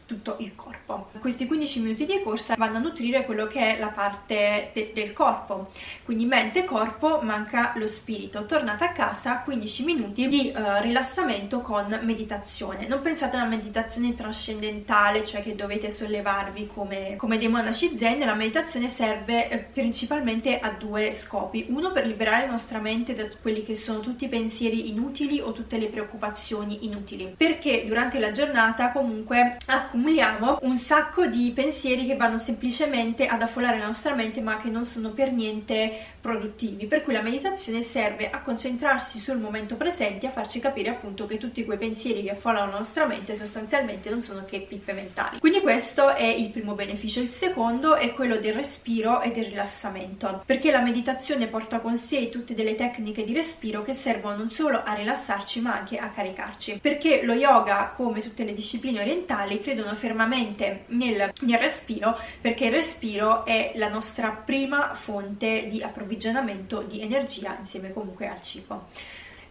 tutto 0.07 0.37
il 0.41 0.55
corpo. 0.55 1.09
Questi 1.19 1.47
15 1.47 1.81
minuti 1.81 2.05
di 2.05 2.21
corsa 2.23 2.55
vanno 2.57 2.77
a 2.77 2.81
nutrire 2.81 3.25
quello 3.25 3.47
che 3.47 3.77
è 3.77 3.79
la 3.79 3.89
parte 3.89 4.71
de 4.73 4.93
del 4.95 5.13
corpo, 5.13 5.71
quindi 6.05 6.27
mente 6.27 6.61
e 6.61 6.65
corpo, 6.65 7.21
manca 7.23 7.73
lo 7.77 7.87
spirito. 7.87 8.45
Tornata 8.45 8.87
a 8.87 8.93
casa, 8.93 9.39
15 9.39 9.85
minuti 9.85 10.29
di 10.29 10.53
uh, 10.55 10.83
rilassamento 10.83 11.61
con 11.61 11.99
meditazione. 12.03 12.87
Non 12.87 13.01
pensate 13.01 13.37
a 13.37 13.41
una 13.41 13.49
meditazione 13.49 14.15
trascendentale, 14.15 15.27
cioè 15.27 15.43
che 15.43 15.55
dovete 15.55 15.91
sollevarvi 15.91 16.67
come, 16.73 17.17
come 17.17 17.39
dei 17.39 17.49
monaci 17.49 17.97
zen, 17.97 18.19
la 18.21 18.35
meditazione 18.35 18.89
serve 18.89 19.49
eh, 19.49 19.59
principalmente 19.59 20.59
a 20.59 20.71
due 20.71 21.13
scopi. 21.13 21.67
Uno 21.69 21.93
per 21.93 22.07
liberare 22.07 22.45
la 22.45 22.53
nostra 22.53 22.79
mente 22.79 23.15
da 23.15 23.27
quelli 23.41 23.65
che 23.65 23.75
sono 23.75 24.01
tutti 24.01 24.27
i 24.27 24.29
pensieri 24.29 24.89
inutili 24.91 25.41
o 25.41 25.53
tutte 25.53 25.79
le 25.79 25.87
preoccupazioni 25.87 26.85
inutili, 26.85 27.35
perché 27.37 27.85
durante 27.87 28.19
la 28.19 28.31
giornata 28.31 28.93
comunque 28.93 29.57
accumulate 29.67 29.94
accumuliamo 29.95 30.59
un 30.63 30.77
sacco 30.77 31.27
di 31.27 31.53
pensieri 31.55 32.05
che 32.05 32.17
vanno 32.17 32.37
semplicemente 32.37 33.27
ad 33.27 33.43
affollare 33.43 33.79
la 33.79 33.87
nostra 33.87 34.17
mente 34.17 34.41
ma 34.41 34.57
che 34.57 34.69
non 34.69 34.85
sono 34.85 35.11
per 35.11 35.31
niente 35.31 35.93
produttivi, 36.21 36.87
per 36.87 37.05
cui 37.05 37.13
la 37.13 37.23
meditazione 37.23 37.81
serve 37.83 38.29
a 38.29 38.41
concentrarsi 38.41 39.21
sul 39.21 39.39
momento 39.39 39.77
presente 39.77 40.27
e 40.27 40.31
a 40.31 40.33
farci 40.33 40.59
capire 40.59 40.89
appunto 40.89 41.27
che 41.27 41.39
tutti 41.39 41.65
quei 41.65 41.79
pensieri 41.79 42.25
che 42.25 42.33
affollano 42.33 42.73
la 42.73 42.79
nostra 42.79 43.07
mente 43.07 43.35
sostanzialmente 43.35 44.11
non 44.11 44.21
sono 44.21 44.45
che 44.45 44.67
pippe 44.69 44.93
mentali. 44.95 45.39
Quindi 45.39 45.61
questo 45.61 46.13
è 46.13 46.25
il 46.25 46.51
primo 46.51 46.75
beneficio. 46.75 47.21
Il 47.21 47.29
secondo 47.29 47.95
è 47.95 48.13
quello 48.15 48.39
del 48.39 48.55
respiro 48.55 49.21
e 49.21 49.31
del 49.31 49.45
rilassamento, 49.45 50.43
perché 50.45 50.73
la 50.73 50.81
meditazione 50.81 51.47
porta 51.47 51.79
con 51.79 51.97
sé 51.97 52.31
tutte 52.31 52.55
delle 52.55 52.75
tecniche 52.75 53.25
di 53.25 53.33
respiro 53.33 53.83
che 53.83 53.95
servono 53.95 54.39
non 54.39 54.49
solo 54.49 54.83
a 54.85 54.93
rilassarci 54.95 55.61
ma 55.61 55.75
anche 55.75 55.99
a 55.99 56.09
caricarci, 56.09 56.81
perché 56.83 57.23
lo 57.23 57.35
yoga 57.35 57.93
come 57.95 58.21
tutte 58.21 58.43
le 58.43 58.55
discipline 58.55 59.01
orientali 59.01 59.61
credono 59.85 59.97
fermamente 59.97 60.85
nel, 60.89 61.33
nel 61.41 61.59
respiro 61.59 62.19
perché 62.41 62.67
il 62.67 62.73
respiro 62.73 63.45
è 63.45 63.73
la 63.77 63.89
nostra 63.89 64.31
prima 64.31 64.95
fonte 64.95 65.67
di 65.69 65.83
approvvigionamento 65.83 66.83
di 66.83 67.03
energia 67.03 67.57
insieme 67.59 67.93
comunque 67.93 68.27
al 68.27 68.41
cibo 68.41 68.87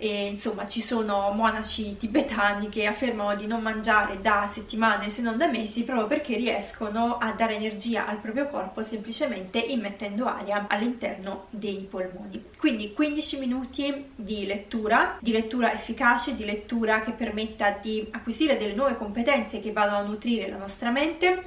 e 0.04 0.26
insomma 0.26 0.68
ci 0.68 0.82
sono 0.82 1.32
monaci 1.32 1.96
tibetani 1.96 2.68
che 2.68 2.88
affermano 2.88 3.38
di 3.38 3.48
non 3.48 3.62
mangiare 3.62 4.20
da 4.20 4.48
settimane 4.50 5.08
se 5.08 5.22
non 5.22 5.38
da 5.38 5.48
mesi 5.48 5.86
proprio 5.86 6.08
perché 6.08 6.36
riescono 6.36 7.18
a 7.18 7.32
dare 7.32 7.56
energia 7.56 8.06
al 8.06 8.18
proprio 8.18 8.48
corpo 8.48 8.82
semplicemente 8.82 9.60
immettendo 9.60 10.26
aria 10.26 10.66
all'interno 10.68 11.46
dei 11.52 11.88
polmoni. 11.90 12.44
Quindi 12.58 12.92
15 12.92 13.40
minuti 13.40 14.08
di 14.14 14.46
lettura, 14.46 15.20
di 15.22 15.32
lettura 15.32 15.72
efficace, 15.72 16.36
di 16.36 16.44
lettura 16.44 17.00
che 17.00 17.12
permetta 17.12 17.72
di 17.82 18.06
acquisire 18.12 18.58
delle 18.58 18.74
nuove 18.74 18.98
competenze 18.98 19.62
che 19.62 19.72
vadano 19.72 20.00
a 20.00 20.10
nutrire 20.10 20.50
la 20.50 20.58
nostra 20.58 20.92
mente 20.92 21.46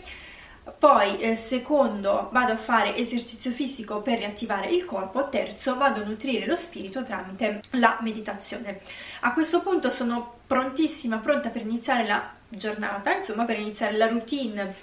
poi 0.79 1.21
eh, 1.21 1.35
secondo 1.37 2.29
vado 2.33 2.53
a 2.53 2.57
fare 2.57 2.97
esercizio 2.97 3.51
fisico 3.51 4.01
per 4.01 4.19
riattivare 4.19 4.69
il 4.69 4.85
corpo, 4.85 5.29
terzo 5.29 5.77
vado 5.77 6.03
a 6.03 6.05
nutrire 6.05 6.47
lo 6.47 6.57
spirito 6.57 7.05
tramite 7.05 7.61
la 7.73 7.99
meditazione. 8.01 8.81
A 9.21 9.33
questo 9.33 9.61
punto 9.61 9.91
sono 9.91 10.35
prontissima, 10.47 11.19
pronta 11.19 11.51
per 11.51 11.63
iniziare 11.63 12.07
la 12.07 12.31
giornata, 12.49 13.17
insomma 13.17 13.45
per 13.45 13.59
iniziare 13.59 13.97
la 13.97 14.09
routine 14.09 14.75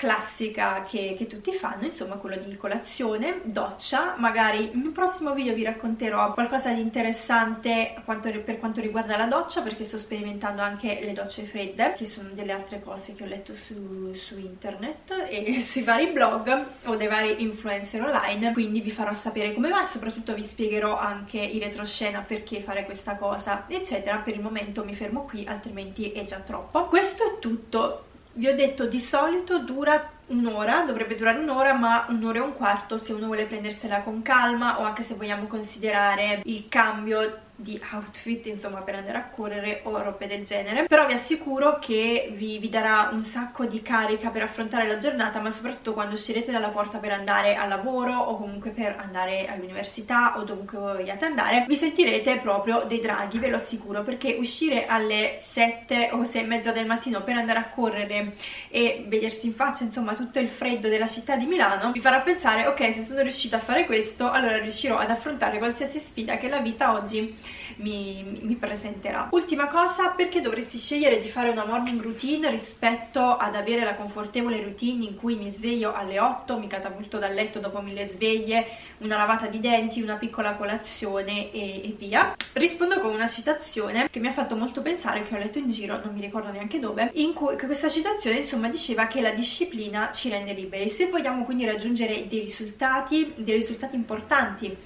classica 0.00 0.82
che, 0.88 1.14
che, 1.14 1.26
tutti 1.26 1.52
fanno, 1.52 1.84
insomma 1.84 2.14
quello 2.14 2.36
di 2.36 2.56
colazione, 2.56 3.42
doccia, 3.44 4.14
magari 4.16 4.70
in 4.72 4.86
un 4.86 4.92
prossimo 4.92 5.34
video 5.34 5.52
vi 5.52 5.62
racconterò 5.62 6.32
qualcosa 6.32 6.72
di 6.72 6.80
interessante 6.80 8.00
quanto, 8.06 8.30
per 8.40 8.58
quanto 8.58 8.80
riguarda 8.80 9.18
la 9.18 9.26
doccia 9.26 9.60
perché 9.60 9.84
sto 9.84 9.98
sperimentando 9.98 10.62
anche 10.62 11.00
le 11.02 11.12
docce 11.12 11.42
fredde 11.42 11.92
che 11.98 12.06
sono 12.06 12.30
delle 12.32 12.52
altre 12.52 12.80
cose 12.80 13.14
che 13.14 13.24
ho 13.24 13.26
letto 13.26 13.52
su, 13.52 14.14
su 14.14 14.38
internet 14.38 15.26
e 15.28 15.60
sui 15.60 15.82
vari 15.82 16.06
blog 16.06 16.66
o 16.84 16.96
dei 16.96 17.06
vari 17.06 17.42
influencer 17.42 18.00
online. 18.00 18.54
Quindi 18.54 18.80
vi 18.80 18.90
farò 18.90 19.12
sapere 19.12 19.52
come 19.52 19.68
va 19.68 19.82
e 19.82 19.86
soprattutto 19.86 20.32
vi 20.32 20.44
spiegherò 20.44 20.98
anche 20.98 21.36
in 21.38 21.60
retroscena 21.60 22.24
perché 22.26 22.62
fare 22.62 22.86
questa 22.86 23.16
cosa 23.16 23.66
eccetera. 23.68 24.16
Per 24.16 24.34
il 24.34 24.40
momento 24.40 24.82
mi 24.82 24.94
fermo 24.94 25.24
qui 25.24 25.44
altrimenti 25.46 26.12
è 26.12 26.24
già 26.24 26.38
troppo. 26.38 26.86
Questo 26.86 27.34
è 27.34 27.38
tutto 27.38 28.04
vi 28.40 28.48
ho 28.48 28.54
detto 28.54 28.86
di 28.86 29.00
solito 29.00 29.58
dura 29.58 30.12
un'ora, 30.28 30.84
dovrebbe 30.84 31.14
durare 31.14 31.40
un'ora, 31.40 31.74
ma 31.74 32.06
un'ora 32.08 32.38
e 32.38 32.40
un 32.40 32.54
quarto 32.54 32.96
se 32.96 33.12
uno 33.12 33.26
vuole 33.26 33.44
prendersela 33.44 34.00
con 34.00 34.22
calma 34.22 34.80
o 34.80 34.84
anche 34.84 35.02
se 35.02 35.14
vogliamo 35.14 35.46
considerare 35.46 36.40
il 36.44 36.64
cambio 36.70 37.48
di 37.60 37.80
outfit 37.92 38.46
insomma 38.46 38.80
per 38.80 38.94
andare 38.94 39.18
a 39.18 39.28
correre 39.28 39.80
o 39.84 40.02
robe 40.02 40.26
del 40.26 40.44
genere. 40.44 40.84
Però 40.86 41.06
vi 41.06 41.12
assicuro 41.12 41.78
che 41.78 42.32
vi, 42.34 42.58
vi, 42.58 42.68
darà 42.68 43.10
un 43.12 43.22
sacco 43.22 43.66
di 43.66 43.82
carica 43.82 44.30
per 44.30 44.42
affrontare 44.42 44.86
la 44.86 44.98
giornata 44.98 45.40
ma 45.40 45.50
soprattutto 45.50 45.92
quando 45.92 46.14
uscirete 46.14 46.50
dalla 46.50 46.68
porta 46.68 46.98
per 46.98 47.12
andare 47.12 47.56
al 47.56 47.68
lavoro 47.68 48.16
o 48.16 48.36
comunque 48.36 48.70
per 48.70 48.96
andare 48.98 49.46
all'università 49.46 50.38
o 50.38 50.44
dovunque 50.44 50.78
vogliate 50.78 51.24
andare 51.24 51.64
vi 51.66 51.76
sentirete 51.76 52.38
proprio 52.38 52.84
dei 52.86 53.00
draghi 53.00 53.38
ve 53.38 53.48
lo 53.48 53.56
assicuro 53.56 54.02
perché 54.02 54.36
uscire 54.38 54.86
alle 54.86 55.36
7 55.38 56.10
o 56.12 56.24
6 56.24 56.42
e 56.42 56.46
mezza 56.46 56.72
del 56.72 56.86
mattino 56.86 57.22
per 57.22 57.36
andare 57.36 57.58
a 57.58 57.68
correre 57.68 58.34
e 58.68 59.04
vedersi 59.06 59.46
in 59.46 59.54
faccia 59.54 59.84
insomma 59.84 60.14
tutto 60.14 60.38
il 60.38 60.48
freddo 60.48 60.88
della 60.88 61.06
città 61.06 61.36
di 61.36 61.46
Milano 61.46 61.92
vi 61.92 62.00
farà 62.00 62.20
pensare 62.20 62.66
ok 62.66 62.94
se 62.94 63.02
sono 63.02 63.20
riuscita 63.22 63.56
a 63.56 63.60
fare 63.60 63.84
questo 63.84 64.30
allora 64.30 64.58
riuscirò 64.58 64.98
ad 64.98 65.10
affrontare 65.10 65.58
qualsiasi 65.58 65.98
sfida 65.98 66.36
che 66.36 66.48
la 66.48 66.60
vita 66.60 66.92
oggi 66.92 67.36
mi, 67.76 68.38
mi 68.42 68.54
presenterà. 68.54 69.28
Ultima 69.32 69.68
cosa, 69.68 70.08
perché 70.08 70.40
dovresti 70.40 70.78
scegliere 70.78 71.20
di 71.20 71.28
fare 71.28 71.50
una 71.50 71.64
morning 71.64 72.00
routine 72.00 72.50
rispetto 72.50 73.36
ad 73.36 73.54
avere 73.54 73.84
la 73.84 73.94
confortevole 73.94 74.62
routine 74.62 75.04
in 75.04 75.16
cui 75.16 75.36
mi 75.36 75.50
sveglio 75.50 75.92
alle 75.94 76.18
8, 76.18 76.58
mi 76.58 76.66
catapulto 76.66 77.18
dal 77.18 77.34
letto 77.34 77.58
dopo 77.58 77.80
mille 77.80 78.06
sveglie, 78.06 78.66
una 78.98 79.16
lavata 79.16 79.46
di 79.46 79.60
denti, 79.60 80.02
una 80.02 80.16
piccola 80.16 80.54
colazione 80.54 81.50
e, 81.52 81.82
e 81.84 81.94
via? 81.98 82.36
Rispondo 82.52 83.00
con 83.00 83.12
una 83.12 83.28
citazione 83.28 84.08
che 84.10 84.20
mi 84.20 84.28
ha 84.28 84.32
fatto 84.32 84.56
molto 84.56 84.82
pensare, 84.82 85.22
che 85.22 85.34
ho 85.34 85.38
letto 85.38 85.58
in 85.58 85.70
giro, 85.70 86.00
non 86.02 86.12
mi 86.14 86.20
ricordo 86.20 86.50
neanche 86.50 86.78
dove, 86.78 87.10
in 87.14 87.32
cui 87.32 87.56
questa 87.56 87.88
citazione 87.88 88.38
insomma 88.38 88.68
diceva 88.68 89.06
che 89.06 89.20
la 89.20 89.30
disciplina 89.30 90.10
ci 90.12 90.28
rende 90.28 90.52
liberi. 90.52 90.88
Se 90.88 91.08
vogliamo 91.08 91.44
quindi 91.44 91.64
raggiungere 91.64 92.26
dei 92.26 92.40
risultati, 92.40 93.32
dei 93.36 93.56
risultati 93.56 93.96
importanti, 93.96 94.76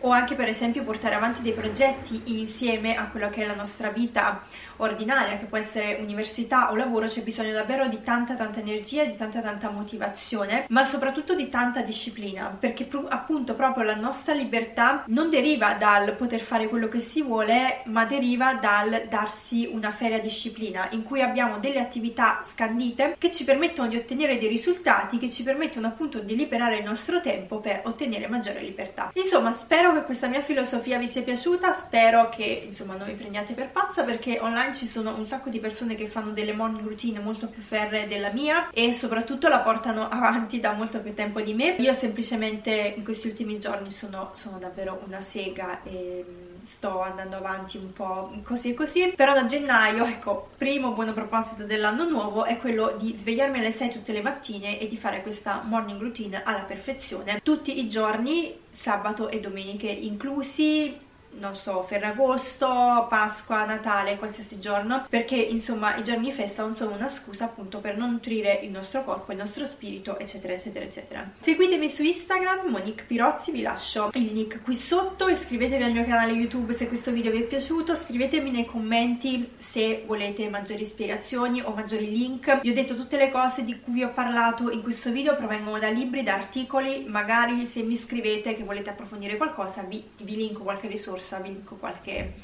o 0.00 0.10
anche 0.10 0.34
per 0.34 0.48
esempio 0.48 0.84
portare 0.84 1.14
avanti 1.14 1.42
dei 1.42 1.52
progetti 1.52 2.22
insieme 2.38 2.96
a 2.96 3.08
quella 3.08 3.28
che 3.30 3.42
è 3.42 3.46
la 3.46 3.54
nostra 3.54 3.90
vita 3.90 4.42
ordinaria, 4.78 5.36
che 5.36 5.46
può 5.46 5.58
essere 5.58 5.98
università 6.00 6.70
o 6.70 6.76
lavoro, 6.76 7.06
c'è 7.06 7.22
bisogno 7.22 7.52
davvero 7.52 7.86
di 7.88 8.02
tanta 8.02 8.34
tanta 8.34 8.60
energia, 8.60 9.04
di 9.04 9.16
tanta 9.16 9.40
tanta 9.40 9.70
motivazione, 9.70 10.66
ma 10.68 10.84
soprattutto 10.84 11.34
di 11.34 11.48
tanta 11.48 11.82
disciplina, 11.82 12.56
perché 12.58 12.88
appunto 13.08 13.54
proprio 13.54 13.84
la 13.84 13.94
nostra 13.94 14.34
libertà 14.34 15.04
non 15.06 15.30
deriva 15.30 15.74
dal 15.74 16.14
poter 16.16 16.40
fare 16.40 16.68
quello 16.68 16.88
che 16.88 17.00
si 17.00 17.22
vuole, 17.22 17.82
ma 17.84 18.04
deriva 18.04 18.54
dal 18.54 19.04
darsi 19.08 19.68
una 19.70 19.90
feria 19.90 20.20
disciplina, 20.20 20.88
in 20.90 21.02
cui 21.02 21.20
abbiamo 21.20 21.58
delle 21.58 21.80
attività 21.80 22.40
scandite 22.42 23.16
che 23.18 23.30
ci 23.30 23.44
permettono 23.44 23.88
di 23.88 23.96
ottenere 23.96 24.38
dei 24.38 24.48
risultati, 24.48 25.18
che 25.18 25.30
ci 25.30 25.42
permettono 25.42 25.86
appunto 25.86 26.20
di 26.20 26.36
liberare 26.36 26.78
il 26.78 26.84
nostro 26.84 27.20
tempo 27.20 27.58
per 27.58 27.82
ottenere 27.84 28.28
maggiore 28.28 28.60
libertà. 28.60 29.10
Insomma, 29.14 29.52
spero 29.52 29.92
che 29.94 30.02
questa 30.02 30.28
mia 30.28 30.40
filosofia 30.40 30.98
vi 30.98 31.08
sia 31.08 31.22
piaciuta, 31.22 31.72
spero 31.72 32.28
che 32.28 32.64
insomma 32.66 32.96
non 32.96 33.06
vi 33.06 33.14
prendiate 33.14 33.54
per 33.54 33.70
pazza 33.70 34.04
perché 34.04 34.38
online 34.40 34.67
ci 34.74 34.86
sono 34.86 35.16
un 35.16 35.26
sacco 35.26 35.48
di 35.50 35.58
persone 35.58 35.94
che 35.94 36.06
fanno 36.06 36.30
delle 36.30 36.52
morning 36.52 36.86
routine 36.86 37.20
molto 37.20 37.48
più 37.48 37.62
ferree 37.62 38.08
della 38.08 38.30
mia 38.30 38.70
e 38.70 38.92
soprattutto 38.92 39.48
la 39.48 39.60
portano 39.60 40.08
avanti 40.10 40.60
da 40.60 40.72
molto 40.72 41.00
più 41.00 41.14
tempo 41.14 41.40
di 41.40 41.54
me. 41.54 41.76
Io 41.78 41.92
semplicemente 41.92 42.94
in 42.96 43.04
questi 43.04 43.28
ultimi 43.28 43.58
giorni 43.58 43.90
sono, 43.90 44.30
sono 44.34 44.58
davvero 44.58 45.02
una 45.06 45.20
sega 45.20 45.82
e 45.82 46.24
sto 46.62 47.00
andando 47.00 47.36
avanti 47.36 47.76
un 47.76 47.92
po' 47.92 48.30
così 48.42 48.70
e 48.70 48.74
così 48.74 49.12
però 49.14 49.32
da 49.32 49.44
gennaio 49.44 50.04
ecco 50.04 50.50
primo 50.56 50.92
buono 50.92 51.12
proposito 51.12 51.64
dell'anno 51.64 52.08
nuovo 52.08 52.44
è 52.44 52.58
quello 52.58 52.94
di 52.98 53.14
svegliarmi 53.14 53.58
alle 53.58 53.70
6 53.70 53.90
tutte 53.90 54.12
le 54.12 54.22
mattine 54.22 54.78
e 54.78 54.86
di 54.86 54.96
fare 54.96 55.22
questa 55.22 55.62
morning 55.64 56.00
routine 56.00 56.42
alla 56.42 56.60
perfezione 56.60 57.40
tutti 57.42 57.78
i 57.78 57.88
giorni 57.88 58.58
sabato 58.70 59.28
e 59.28 59.40
domeniche 59.40 59.86
inclusi 59.86 61.06
non 61.38 61.54
so, 61.54 61.82
Ferragosto, 61.82 63.06
Pasqua, 63.08 63.64
Natale, 63.64 64.16
qualsiasi 64.16 64.60
giorno, 64.60 65.06
perché 65.08 65.36
insomma 65.36 65.96
i 65.96 66.02
giorni 66.02 66.32
festa 66.32 66.62
non 66.62 66.74
sono 66.74 66.94
una 66.94 67.08
scusa 67.08 67.44
appunto 67.44 67.78
per 67.78 67.96
non 67.96 68.12
nutrire 68.12 68.60
il 68.62 68.70
nostro 68.70 69.04
corpo, 69.04 69.32
il 69.32 69.38
nostro 69.38 69.66
spirito, 69.66 70.18
eccetera, 70.18 70.54
eccetera, 70.54 70.84
eccetera. 70.84 71.30
Seguitemi 71.38 71.88
su 71.88 72.02
Instagram, 72.02 72.68
Monique 72.68 73.04
Pirozzi, 73.06 73.52
vi 73.52 73.62
lascio 73.62 74.10
il 74.14 74.32
link 74.32 74.62
qui 74.62 74.74
sotto, 74.74 75.28
iscrivetevi 75.28 75.82
al 75.82 75.92
mio 75.92 76.04
canale 76.04 76.32
YouTube 76.32 76.72
se 76.72 76.88
questo 76.88 77.10
video 77.10 77.30
vi 77.30 77.42
è 77.42 77.44
piaciuto, 77.44 77.94
scrivetemi 77.94 78.50
nei 78.50 78.64
commenti 78.64 79.52
se 79.56 80.02
volete 80.06 80.48
maggiori 80.48 80.84
spiegazioni 80.84 81.60
o 81.60 81.72
maggiori 81.72 82.10
link. 82.10 82.60
Vi 82.60 82.70
ho 82.70 82.74
detto 82.74 82.96
tutte 82.96 83.16
le 83.16 83.30
cose 83.30 83.64
di 83.64 83.78
cui 83.80 83.92
vi 83.92 84.02
ho 84.02 84.10
parlato 84.10 84.70
in 84.70 84.82
questo 84.82 85.10
video 85.10 85.36
provengono 85.36 85.78
da 85.78 85.88
libri, 85.88 86.22
da 86.22 86.34
articoli, 86.34 87.04
magari 87.06 87.66
se 87.66 87.82
mi 87.82 87.96
scrivete 87.96 88.54
che 88.54 88.64
volete 88.64 88.90
approfondire 88.90 89.36
qualcosa 89.36 89.82
vi, 89.82 90.02
vi 90.16 90.36
linko 90.36 90.62
qualche 90.62 90.88
risorsa 90.88 91.17
corsa, 91.18 91.40
vi 91.40 91.52
dico 91.52 91.74
qualche, 91.74 92.34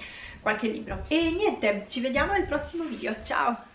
qualche 0.40 0.68
libro. 0.68 1.04
E 1.08 1.30
niente, 1.30 1.86
ci 1.88 2.00
vediamo 2.00 2.32
nel 2.32 2.46
prossimo 2.46 2.84
video, 2.84 3.14
ciao! 3.22 3.73